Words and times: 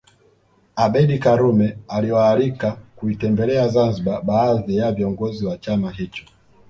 Abeid 0.75 1.19
Karume 1.19 1.77
aliwaalika 1.87 2.77
kuitembelea 2.95 3.67
Zanzibar 3.67 4.23
baadhi 4.23 4.77
ya 4.77 4.91
viongozi 4.91 5.45
wa 5.45 5.57
chama 5.57 5.91
hicho 5.91 6.23